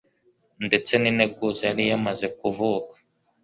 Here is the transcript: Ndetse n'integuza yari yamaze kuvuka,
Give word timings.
Ndetse 0.65 0.91
n'integuza 0.97 1.61
yari 1.69 1.83
yamaze 1.91 2.25
kuvuka, 2.39 2.93